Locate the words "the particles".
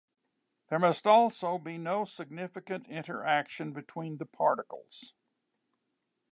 4.17-5.13